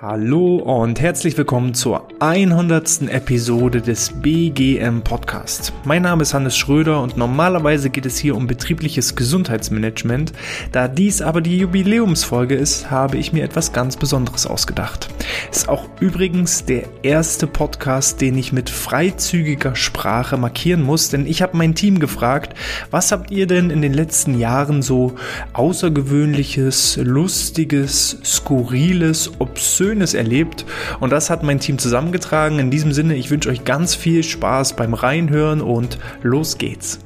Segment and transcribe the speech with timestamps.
[0.00, 3.02] Hallo und herzlich willkommen zur 100.
[3.02, 5.72] Episode des BGM Podcast.
[5.84, 10.32] Mein Name ist Hannes Schröder und normalerweise geht es hier um betriebliches Gesundheitsmanagement.
[10.72, 15.13] Da dies aber die Jubiläumsfolge ist, habe ich mir etwas ganz Besonderes ausgedacht.
[15.50, 21.42] Ist auch übrigens der erste Podcast, den ich mit freizügiger Sprache markieren muss, denn ich
[21.42, 22.56] habe mein Team gefragt,
[22.90, 25.14] was habt ihr denn in den letzten Jahren so
[25.52, 30.64] außergewöhnliches, lustiges, skurriles, obszönes erlebt
[31.00, 32.58] und das hat mein Team zusammengetragen.
[32.58, 37.00] In diesem Sinne, ich wünsche euch ganz viel Spaß beim Reinhören und los geht's.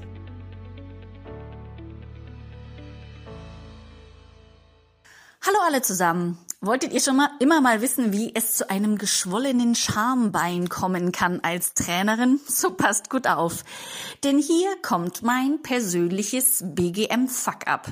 [5.49, 6.39] Hallo alle zusammen.
[6.61, 11.39] Wolltet ihr schon mal immer mal wissen, wie es zu einem geschwollenen Schambein kommen kann
[11.41, 12.41] als Trainerin?
[12.49, 13.65] So passt gut auf.
[14.25, 17.87] Denn hier kommt mein persönliches BGM Fuck up.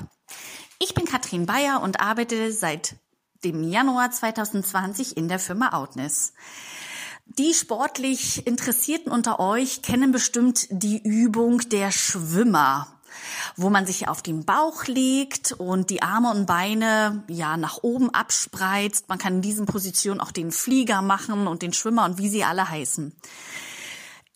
[0.79, 2.97] Ich bin Katrin Bayer und arbeite seit
[3.45, 6.33] dem Januar 2020 in der Firma Outness.
[7.25, 12.96] Die sportlich Interessierten unter euch kennen bestimmt die Übung der Schwimmer
[13.55, 18.13] wo man sich auf den Bauch legt und die Arme und Beine ja nach oben
[18.13, 19.09] abspreizt.
[19.09, 22.43] Man kann in diesen Positionen auch den Flieger machen und den Schwimmer und wie sie
[22.43, 23.15] alle heißen.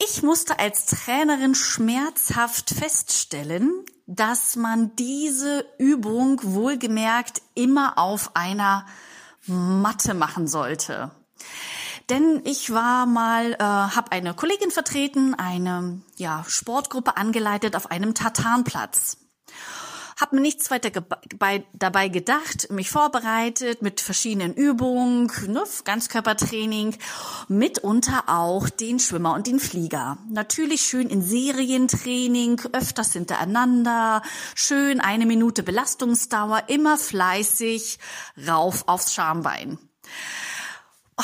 [0.03, 3.71] Ich musste als Trainerin schmerzhaft feststellen,
[4.07, 8.85] dass man diese Übung wohlgemerkt immer auf einer
[9.45, 11.11] Matte machen sollte.
[12.11, 18.13] Denn ich war mal, äh, habe eine Kollegin vertreten, eine ja, Sportgruppe angeleitet auf einem
[18.13, 19.15] Tartanplatz.
[20.19, 20.91] Hab mir nichts weiter
[21.71, 26.97] dabei gedacht, mich vorbereitet mit verschiedenen Übungen, ne, Ganzkörpertraining,
[27.47, 30.17] mitunter auch den Schwimmer und den Flieger.
[30.29, 34.21] Natürlich schön in Serientraining, öfters hintereinander,
[34.53, 37.99] schön eine Minute Belastungsdauer, immer fleißig
[38.45, 39.79] rauf aufs Schambein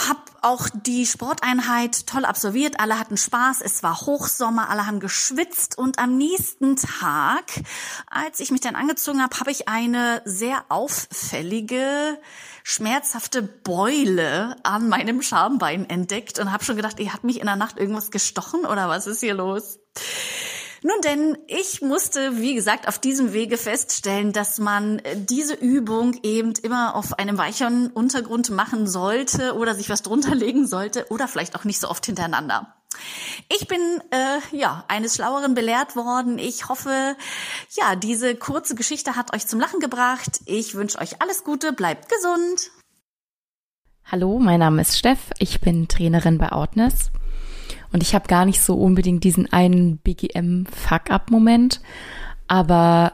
[0.08, 2.80] habe auch die Sporteinheit toll absolviert.
[2.80, 3.62] Alle hatten Spaß.
[3.62, 4.70] Es war Hochsommer.
[4.70, 5.78] Alle haben geschwitzt.
[5.78, 7.46] Und am nächsten Tag,
[8.10, 12.20] als ich mich dann angezogen habe, habe ich eine sehr auffällige,
[12.64, 17.56] schmerzhafte Beule an meinem Schambein entdeckt und habe schon gedacht, ihr hat mich in der
[17.56, 19.80] Nacht irgendwas gestochen oder was ist hier los?
[20.88, 26.18] Nun denn, ich musste, wie gesagt, auf diesem Wege feststellen, dass man äh, diese Übung
[26.24, 31.28] eben immer auf einem weicheren Untergrund machen sollte oder sich was drunter legen sollte oder
[31.28, 32.74] vielleicht auch nicht so oft hintereinander.
[33.50, 33.82] Ich bin
[34.12, 36.40] äh, ja eines Schlaueren belehrt worden.
[36.40, 37.18] Ich hoffe,
[37.72, 40.40] ja, diese kurze Geschichte hat euch zum Lachen gebracht.
[40.46, 42.72] Ich wünsche euch alles Gute, bleibt gesund.
[44.06, 45.20] Hallo, mein Name ist Steff.
[45.38, 47.12] Ich bin Trainerin bei Outness.
[47.92, 51.82] Und ich habe gar nicht so unbedingt diesen einen BGM-Fuck-up-Moment,
[52.48, 53.14] aber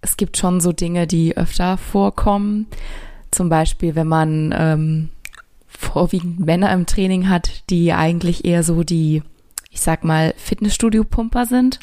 [0.00, 2.66] es gibt schon so Dinge, die öfter vorkommen.
[3.30, 5.08] Zum Beispiel, wenn man ähm,
[5.66, 9.22] vorwiegend Männer im Training hat, die eigentlich eher so die,
[9.70, 11.80] ich sag mal, Fitnessstudio-Pumper sind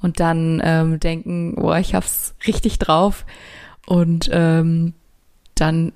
[0.00, 3.24] und dann ähm, denken, oh, ich hab's richtig drauf
[3.86, 4.94] und ähm,
[5.54, 5.92] dann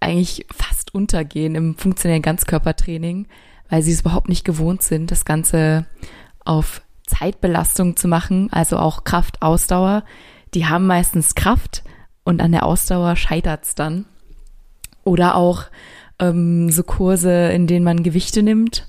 [0.00, 3.26] eigentlich fast untergehen im funktionellen Ganzkörpertraining,
[3.68, 5.86] weil sie es überhaupt nicht gewohnt sind, das Ganze
[6.44, 10.04] auf Zeitbelastung zu machen, also auch Kraft, Ausdauer.
[10.54, 11.82] Die haben meistens Kraft
[12.24, 14.04] und an der Ausdauer scheitert's dann.
[15.04, 15.64] Oder auch
[16.18, 18.86] ähm, so Kurse, in denen man Gewichte nimmt,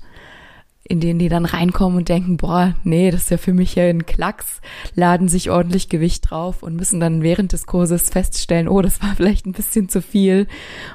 [0.84, 3.84] in denen die dann reinkommen und denken, boah, nee, das ist ja für mich ja
[3.84, 4.60] ein Klacks,
[4.94, 9.14] laden sich ordentlich Gewicht drauf und müssen dann während des Kurses feststellen, oh, das war
[9.16, 10.46] vielleicht ein bisschen zu viel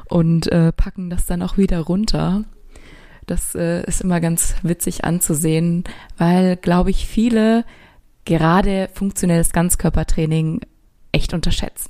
[0.09, 2.43] und äh, packen das dann auch wieder runter.
[3.25, 5.83] Das äh, ist immer ganz witzig anzusehen,
[6.17, 7.65] weil, glaube ich, viele
[8.25, 10.61] gerade funktionelles Ganzkörpertraining
[11.11, 11.89] echt unterschätzen.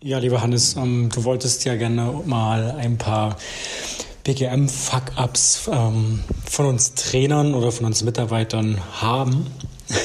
[0.00, 3.36] Ja, lieber Hannes, ähm, du wolltest ja gerne mal ein paar
[4.22, 9.46] BGM-Fuck-Ups ähm, von uns Trainern oder von uns Mitarbeitern haben.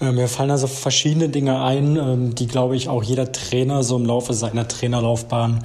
[0.00, 3.94] Äh, mir fallen also verschiedene Dinge ein, ähm, die, glaube ich, auch jeder Trainer so
[3.94, 5.62] im Laufe seiner Trainerlaufbahn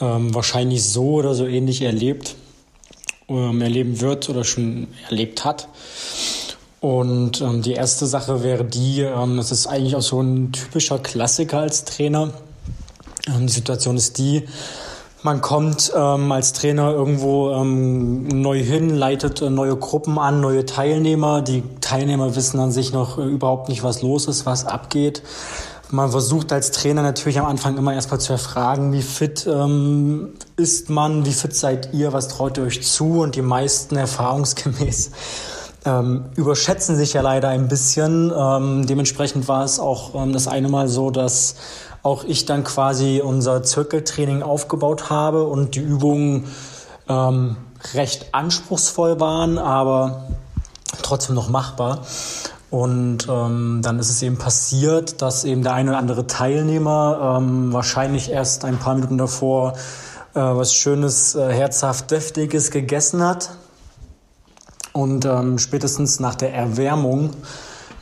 [0.00, 2.34] ähm, wahrscheinlich so oder so ähnlich erlebt
[3.28, 5.68] ähm, erleben wird oder schon erlebt hat.
[6.80, 10.98] Und ähm, die erste Sache wäre die, ähm, das ist eigentlich auch so ein typischer
[10.98, 12.32] Klassiker als Trainer.
[13.26, 14.44] Ähm, die Situation ist die,
[15.26, 20.66] man kommt ähm, als Trainer irgendwo ähm, neu hin, leitet äh, neue Gruppen an, neue
[20.66, 21.42] Teilnehmer.
[21.42, 25.22] Die Teilnehmer wissen an sich noch äh, überhaupt nicht, was los ist, was abgeht.
[25.90, 30.90] Man versucht als Trainer natürlich am Anfang immer erstmal zu erfragen, wie fit ähm, ist
[30.90, 35.12] man, wie fit seid ihr, was traut ihr euch zu und die meisten erfahrungsgemäß
[35.84, 38.32] ähm, überschätzen sich ja leider ein bisschen.
[38.36, 41.54] Ähm, dementsprechend war es auch ähm, das eine Mal so, dass
[42.02, 46.48] auch ich dann quasi unser Zirkeltraining aufgebaut habe und die Übungen
[47.08, 47.56] ähm,
[47.94, 50.24] recht anspruchsvoll waren, aber
[51.02, 52.04] trotzdem noch machbar.
[52.70, 57.72] Und ähm, dann ist es eben passiert, dass eben der eine oder andere Teilnehmer ähm,
[57.72, 59.74] wahrscheinlich erst ein paar Minuten davor
[60.34, 63.50] äh, was Schönes, äh, herzhaft Deftiges gegessen hat.
[64.92, 67.30] Und ähm, spätestens nach der Erwärmung,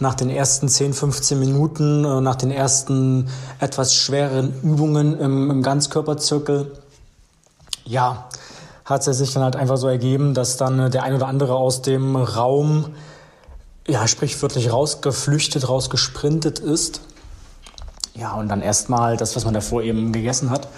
[0.01, 3.29] nach den ersten 10, 15 Minuten, äh, nach den ersten
[3.61, 6.73] etwas schwereren Übungen im, im Ganzkörperzirkel,
[7.85, 8.29] ja,
[8.85, 11.55] hat es sich dann halt einfach so ergeben, dass dann äh, der ein oder andere
[11.55, 12.87] aus dem Raum,
[13.87, 17.01] ja, sprichwörtlich rausgeflüchtet, rausgesprintet ist.
[18.15, 20.69] Ja, und dann erstmal das, was man davor eben gegessen hat,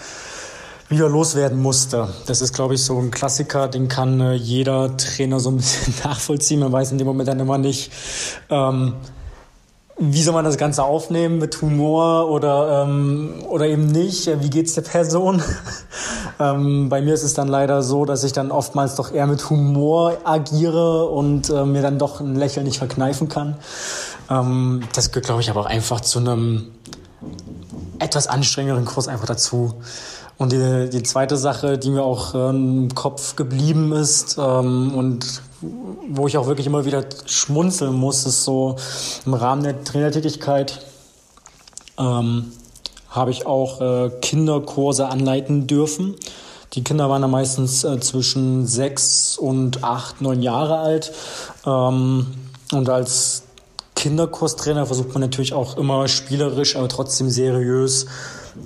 [0.89, 2.09] wieder loswerden musste.
[2.27, 5.95] Das ist, glaube ich, so ein Klassiker, den kann äh, jeder Trainer so ein bisschen
[6.05, 6.61] nachvollziehen.
[6.61, 7.91] Man weiß in dem Moment dann immer nicht,
[8.51, 8.95] ähm,
[9.99, 14.27] wie soll man das Ganze aufnehmen mit Humor oder, ähm, oder eben nicht?
[14.43, 15.43] Wie geht's der Person?
[16.41, 19.49] ähm, bei mir ist es dann leider so, dass ich dann oftmals doch eher mit
[19.49, 23.57] Humor agiere und äh, mir dann doch ein Lächeln nicht verkneifen kann.
[24.29, 26.67] Ähm, das gehört, glaube ich, aber auch einfach zu einem
[27.99, 29.75] etwas anstrengenderen Kurs einfach dazu.
[30.37, 35.41] Und die, die zweite Sache, die mir auch äh, im Kopf geblieben ist ähm, und
[35.61, 38.77] wo ich auch wirklich immer wieder schmunzeln muss, ist so
[39.25, 40.81] im Rahmen der Trainertätigkeit
[41.99, 42.53] ähm,
[43.09, 46.15] habe ich auch äh, Kinderkurse anleiten dürfen.
[46.75, 51.13] Die Kinder waren dann meistens äh, zwischen sechs und acht, neun Jahre alt.
[51.65, 52.27] Ähm,
[52.73, 53.45] und als
[53.95, 58.07] Kinderkurstrainer versucht man natürlich auch immer spielerisch, aber trotzdem seriös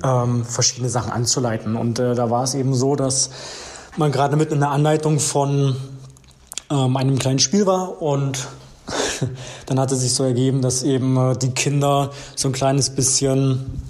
[0.03, 1.77] ähm, verschiedene Sachen anzuleiten.
[1.77, 3.31] Und äh, da war es eben so, dass
[3.97, 5.77] man gerade mit in der Anleitung von
[6.71, 8.49] ähm, einem kleinen Spiel war und
[9.67, 13.81] dann hatte sich so ergeben, dass eben äh, die Kinder so ein kleines bisschen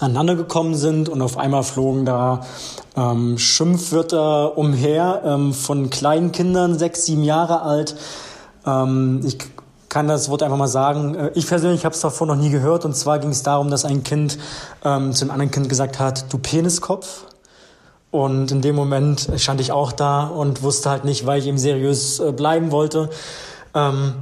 [0.00, 2.46] aneinander gekommen sind und auf einmal flogen da
[2.96, 7.96] ähm, Schimpfwörter umher ähm, von kleinen Kindern, sechs, sieben Jahre alt.
[8.66, 9.38] Ähm, ich
[9.88, 11.14] kann das Wort einfach mal sagen.
[11.14, 12.84] Äh, ich persönlich habe es davor noch nie gehört.
[12.84, 14.38] Und zwar ging es darum, dass ein Kind
[14.84, 17.24] ähm, zu einem anderen Kind gesagt hat, du Peniskopf.
[18.10, 21.58] Und in dem Moment stand ich auch da und wusste halt nicht, weil ich eben
[21.58, 23.10] seriös äh, bleiben wollte.
[23.74, 24.14] Ähm,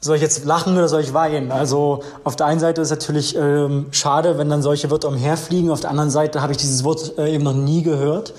[0.00, 1.50] soll ich jetzt lachen oder soll ich weinen?
[1.50, 5.70] Also auf der einen Seite ist es natürlich ähm, schade, wenn dann solche Wörter umherfliegen.
[5.70, 8.32] Auf der anderen Seite habe ich dieses Wort äh, eben noch nie gehört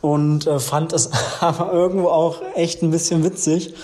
[0.00, 1.10] und äh, fand es
[1.40, 3.74] aber irgendwo auch echt ein bisschen witzig.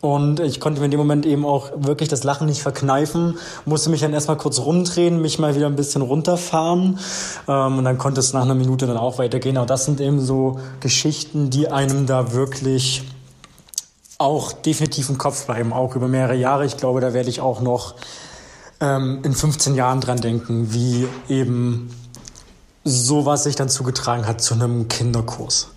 [0.00, 3.36] Und ich konnte mir in dem Moment eben auch wirklich das Lachen nicht verkneifen,
[3.66, 6.98] musste mich dann erstmal kurz rumdrehen, mich mal wieder ein bisschen runterfahren
[7.46, 9.58] ähm, und dann konnte es nach einer Minute dann auch weitergehen.
[9.58, 13.02] Aber das sind eben so Geschichten, die einem da wirklich
[14.16, 16.66] auch definitiv im Kopf bleiben, auch über mehrere Jahre.
[16.66, 17.94] Ich glaube, da werde ich auch noch
[18.80, 21.90] ähm, in 15 Jahren dran denken, wie eben
[22.84, 25.74] sowas sich dann zugetragen hat zu einem Kinderkurs.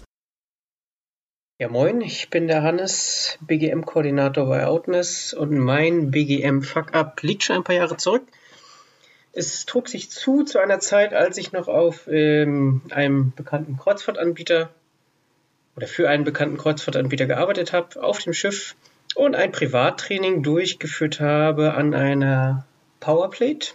[1.59, 7.63] Ja, moin, ich bin der Hannes, BGM-Koordinator bei Outness und mein BGM-Fuck-Up liegt schon ein
[7.63, 8.23] paar Jahre zurück.
[9.33, 14.69] Es trug sich zu zu einer Zeit, als ich noch auf ähm, einem bekannten Kreuzfahrtanbieter
[15.75, 18.75] oder für einen bekannten Kreuzfahrtanbieter gearbeitet habe, auf dem Schiff
[19.15, 22.65] und ein Privattraining durchgeführt habe an einer
[22.99, 23.73] Powerplate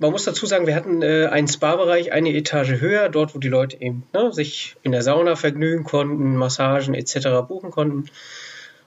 [0.00, 3.48] man muss dazu sagen, wir hatten äh, einen Spa-Bereich eine Etage höher, dort wo die
[3.48, 7.46] Leute eben ne, sich in der Sauna vergnügen konnten, Massagen etc.
[7.46, 8.06] buchen konnten.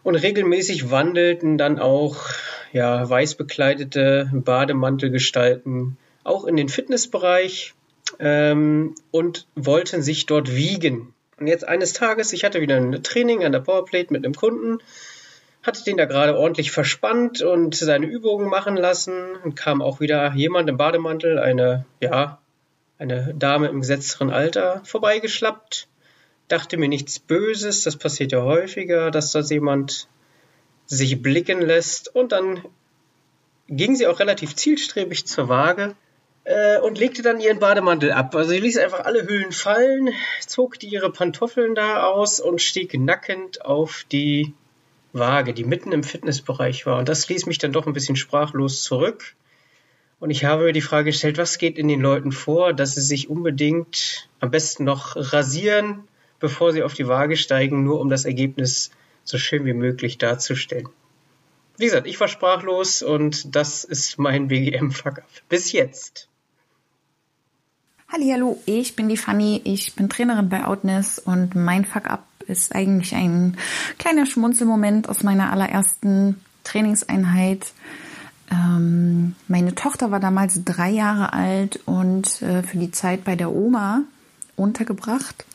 [0.01, 2.17] Und regelmäßig wandelten dann auch
[2.73, 7.75] ja, weiß bekleidete Bademantelgestalten auch in den Fitnessbereich
[8.19, 11.13] ähm, und wollten sich dort wiegen.
[11.39, 14.79] Und jetzt eines Tages, ich hatte wieder ein Training an der Powerplate mit einem Kunden
[15.63, 20.33] hatte den da gerade ordentlich verspannt und seine Übungen machen lassen und kam auch wieder
[20.33, 22.39] jemand im Bademantel, eine, ja,
[22.99, 25.87] eine Dame im gesetzteren Alter, vorbeigeschlappt.
[26.49, 30.07] Dachte mir nichts Böses, das passiert ja häufiger, dass da jemand
[30.85, 32.61] sich blicken lässt und dann
[33.67, 35.95] ging sie auch relativ zielstrebig zur Waage
[36.43, 38.35] äh, und legte dann ihren Bademantel ab.
[38.35, 40.09] Also sie ließ einfach alle Hüllen fallen,
[40.45, 44.53] zog die ihre Pantoffeln da aus und stieg nackend auf die
[45.13, 46.97] Waage, die mitten im Fitnessbereich war.
[46.97, 49.35] Und das ließ mich dann doch ein bisschen sprachlos zurück.
[50.19, 53.01] Und ich habe mir die Frage gestellt, was geht in den Leuten vor, dass sie
[53.01, 56.07] sich unbedingt am besten noch rasieren,
[56.39, 58.91] bevor sie auf die Waage steigen, nur um das Ergebnis
[59.23, 60.89] so schön wie möglich darzustellen.
[61.77, 65.29] Wie gesagt, ich war sprachlos und das ist mein BGM-Fuck-Up.
[65.49, 66.29] Bis jetzt.
[68.15, 73.15] Hallo, ich bin die Fanny, ich bin Trainerin bei Outness und mein Fuck-Up ist eigentlich
[73.15, 73.57] ein
[73.97, 77.73] kleiner Schmunzelmoment aus meiner allerersten Trainingseinheit.
[78.51, 83.51] Ähm, meine Tochter war damals drei Jahre alt und äh, für die Zeit bei der
[83.51, 84.01] Oma
[84.55, 85.45] untergebracht.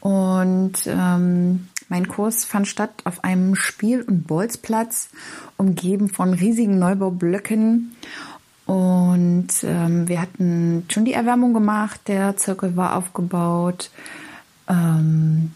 [0.00, 5.10] Und ähm, mein Kurs fand statt auf einem Spiel- und Bolzplatz,
[5.58, 7.94] umgeben von riesigen Neubaublöcken.
[8.70, 13.90] Und ähm, wir hatten schon die Erwärmung gemacht, der Zirkel war aufgebaut.
[14.68, 15.50] Ähm,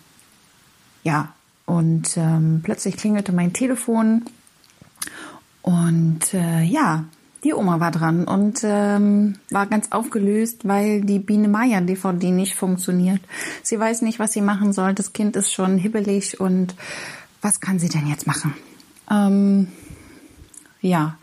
[1.04, 1.28] ja,
[1.64, 4.24] und ähm, plötzlich klingelte mein Telefon
[5.62, 7.04] und äh, ja,
[7.44, 12.56] die Oma war dran und ähm, war ganz aufgelöst, weil die Biene Maya DVD nicht
[12.56, 13.20] funktioniert.
[13.62, 14.92] Sie weiß nicht, was sie machen soll.
[14.92, 16.74] Das Kind ist schon hibbelig und
[17.42, 18.54] was kann sie denn jetzt machen?
[19.08, 19.68] Ähm,
[20.80, 21.16] ja,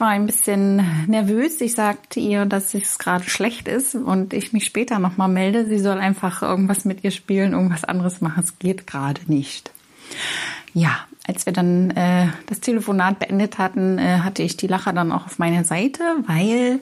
[0.00, 1.60] war ein bisschen nervös.
[1.60, 5.66] Ich sagte ihr, dass es gerade schlecht ist und ich mich später nochmal melde.
[5.66, 8.42] Sie soll einfach irgendwas mit ihr spielen, irgendwas anderes machen.
[8.42, 9.70] Es geht gerade nicht.
[10.72, 15.12] Ja, als wir dann äh, das Telefonat beendet hatten, äh, hatte ich die Lacher dann
[15.12, 16.80] auch auf meiner Seite, weil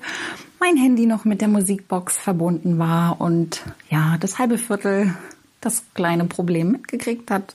[0.61, 5.15] mein Handy noch mit der Musikbox verbunden war und ja, das halbe Viertel
[5.61, 7.55] das kleine Problem mitgekriegt hat.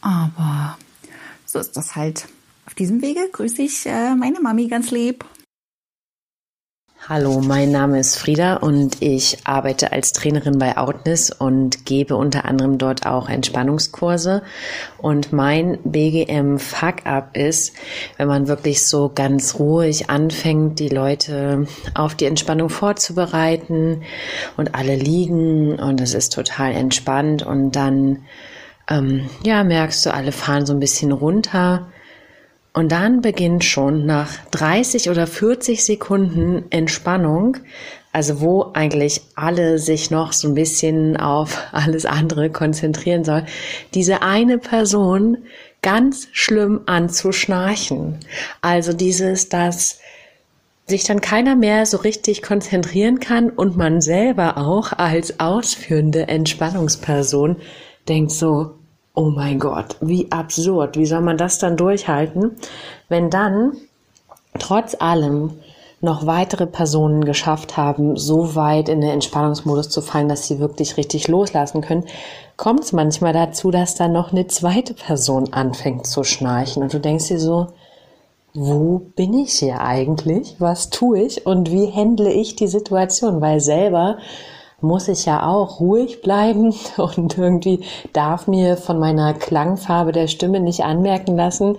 [0.00, 0.76] Aber
[1.44, 2.28] so ist das halt.
[2.66, 5.24] Auf diesem Wege grüße ich äh, meine Mami ganz lieb.
[7.08, 12.44] Hallo, mein Name ist Frieda und ich arbeite als Trainerin bei Outness und gebe unter
[12.44, 14.42] anderem dort auch Entspannungskurse.
[14.98, 17.74] Und mein BGM Fuck-up ist,
[18.16, 24.02] wenn man wirklich so ganz ruhig anfängt, die Leute auf die Entspannung vorzubereiten
[24.56, 28.24] und alle liegen und es ist total entspannt und dann,
[28.90, 31.86] ähm, ja, merkst du, alle fahren so ein bisschen runter
[32.76, 37.56] und dann beginnt schon nach 30 oder 40 Sekunden Entspannung,
[38.12, 43.46] also wo eigentlich alle sich noch so ein bisschen auf alles andere konzentrieren soll,
[43.94, 45.38] diese eine Person
[45.80, 48.18] ganz schlimm anzuschnarchen.
[48.60, 49.98] Also dieses, dass
[50.86, 57.56] sich dann keiner mehr so richtig konzentrieren kann und man selber auch als ausführende Entspannungsperson
[58.06, 58.74] denkt so,
[59.16, 62.52] oh mein Gott, wie absurd, wie soll man das dann durchhalten,
[63.08, 63.72] wenn dann
[64.58, 65.54] trotz allem
[66.02, 70.98] noch weitere Personen geschafft haben, so weit in den Entspannungsmodus zu fallen, dass sie wirklich
[70.98, 72.04] richtig loslassen können,
[72.58, 77.00] kommt es manchmal dazu, dass dann noch eine zweite Person anfängt zu schnarchen und du
[77.00, 77.68] denkst dir so,
[78.52, 80.56] wo bin ich hier eigentlich?
[80.58, 81.46] Was tue ich?
[81.46, 83.40] Und wie handle ich die Situation?
[83.40, 84.16] Weil selber
[84.86, 87.80] muss ich ja auch ruhig bleiben und irgendwie
[88.12, 91.76] darf mir von meiner Klangfarbe der Stimme nicht anmerken lassen,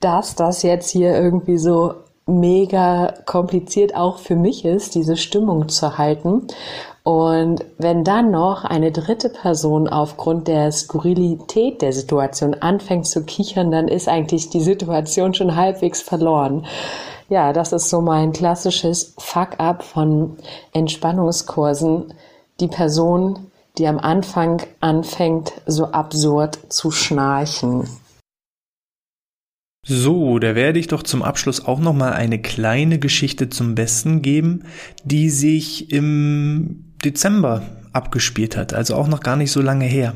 [0.00, 1.94] dass das jetzt hier irgendwie so
[2.26, 6.46] mega kompliziert auch für mich ist, diese Stimmung zu halten.
[7.02, 13.70] Und wenn dann noch eine dritte Person aufgrund der Skurrilität der Situation anfängt zu kichern,
[13.70, 16.66] dann ist eigentlich die Situation schon halbwegs verloren.
[17.30, 20.36] Ja, das ist so mein klassisches Fuck-up von
[20.72, 22.12] Entspannungskursen.
[22.58, 23.46] Die Person,
[23.78, 27.88] die am Anfang anfängt, so absurd zu schnarchen.
[29.86, 34.20] So, da werde ich doch zum Abschluss auch noch mal eine kleine Geschichte zum Besten
[34.20, 34.64] geben,
[35.04, 40.14] die sich im Dezember abgespielt hat, also auch noch gar nicht so lange her.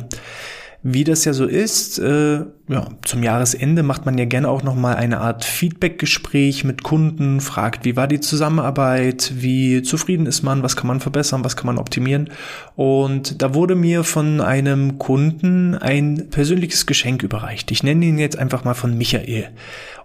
[0.87, 4.75] Wie das ja so ist, äh, ja, zum Jahresende macht man ja gerne auch noch
[4.75, 10.63] mal eine Art Feedback-Gespräch mit Kunden, fragt, wie war die Zusammenarbeit, wie zufrieden ist man,
[10.63, 12.29] was kann man verbessern, was kann man optimieren.
[12.77, 17.71] Und da wurde mir von einem Kunden ein persönliches Geschenk überreicht.
[17.71, 19.49] Ich nenne ihn jetzt einfach mal von Michael.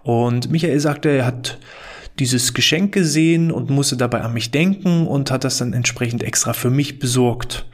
[0.02, 1.58] Und Michael sagte, er hat
[2.20, 6.52] dieses Geschenk gesehen und musste dabei an mich denken und hat das dann entsprechend extra
[6.52, 7.66] für mich besorgt.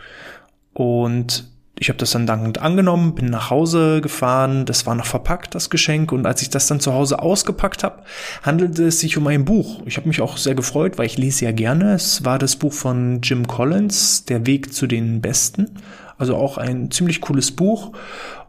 [0.72, 5.54] Und ich habe das dann dankend angenommen, bin nach Hause gefahren, das war noch verpackt,
[5.54, 8.02] das Geschenk, und als ich das dann zu Hause ausgepackt habe,
[8.42, 9.82] handelte es sich um ein Buch.
[9.84, 11.92] Ich habe mich auch sehr gefreut, weil ich lese ja gerne.
[11.92, 15.68] Es war das Buch von Jim Collins, Der Weg zu den Besten.
[16.16, 17.92] Also auch ein ziemlich cooles Buch.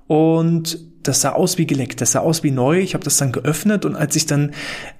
[0.07, 2.79] Und das sah aus wie geleckt, das sah aus wie neu.
[2.79, 4.51] Ich habe das dann geöffnet und als ich dann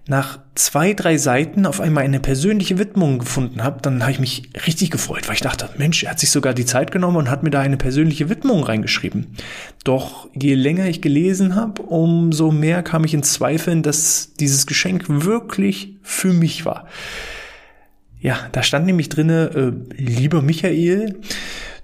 [0.07, 4.49] nach zwei, drei Seiten auf einmal eine persönliche Widmung gefunden habe, dann habe ich mich
[4.65, 7.43] richtig gefreut, weil ich dachte, Mensch, er hat sich sogar die Zeit genommen und hat
[7.43, 9.27] mir da eine persönliche Widmung reingeschrieben.
[9.83, 15.05] Doch je länger ich gelesen habe, umso mehr kam ich in Zweifeln, dass dieses Geschenk
[15.07, 16.87] wirklich für mich war.
[18.19, 21.19] Ja, da stand nämlich drinne, äh, lieber Michael,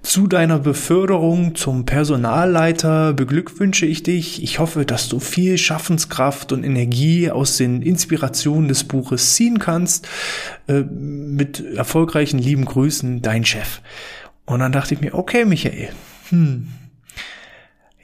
[0.04, 4.42] zu deiner Beförderung zum Personalleiter beglückwünsche ich dich.
[4.42, 10.06] Ich hoffe, dass du viel Schaffenskraft und Energie aus den Inspirationen des Buches ziehen kannst.
[10.68, 13.80] Äh, mit erfolgreichen lieben Grüßen, dein Chef.
[14.44, 15.88] Und dann dachte ich mir, okay, Michael,
[16.28, 16.68] hm,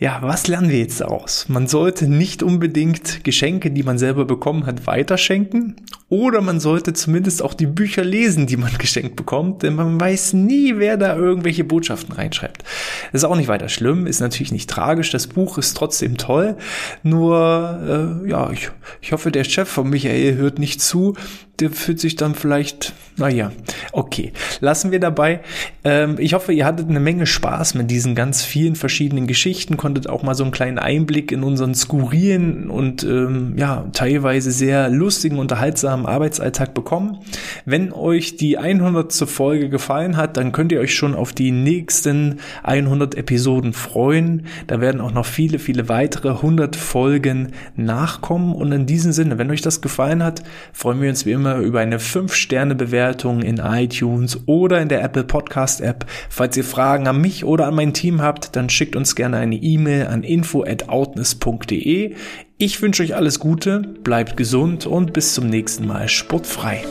[0.00, 1.50] Ja, was lernen wir jetzt daraus?
[1.50, 5.76] Man sollte nicht unbedingt Geschenke, die man selber bekommen hat, weiterschenken.
[6.09, 10.33] Oder man sollte zumindest auch die Bücher lesen, die man geschenkt bekommt, denn man weiß
[10.33, 12.64] nie, wer da irgendwelche Botschaften reinschreibt.
[13.12, 15.11] Ist auch nicht weiter schlimm, ist natürlich nicht tragisch.
[15.11, 16.57] Das Buch ist trotzdem toll.
[17.02, 18.71] Nur, äh, ja, ich,
[19.02, 21.14] ich hoffe, der Chef von Michael hört nicht zu.
[21.61, 23.52] Der fühlt sich dann vielleicht, naja,
[23.92, 25.40] okay, lassen wir dabei.
[25.85, 30.09] Ähm, ich hoffe, ihr hattet eine Menge Spaß mit diesen ganz vielen verschiedenen Geschichten, konntet
[30.09, 35.41] auch mal so einen kleinen Einblick in unseren skurrilen und ähm, ja, teilweise sehr lustigen,
[35.41, 37.19] unterhaltsamen Arbeitsalltag bekommen.
[37.65, 39.13] Wenn euch die 100.
[39.29, 44.47] Folge gefallen hat, dann könnt ihr euch schon auf die nächsten 100 Episoden freuen.
[44.69, 48.55] Da werden auch noch viele, viele weitere 100 Folgen nachkommen.
[48.55, 51.81] Und in diesem Sinne, wenn euch das gefallen hat, freuen wir uns wie immer über
[51.81, 56.07] eine 5-Sterne-Bewertung in iTunes oder in der Apple Podcast App.
[56.29, 59.57] Falls ihr Fragen an mich oder an mein Team habt, dann schickt uns gerne eine
[59.81, 62.15] E-Mail an info@outness.de.
[62.59, 66.85] Ich wünsche euch alles Gute, bleibt gesund und bis zum nächsten Mal sportfrei.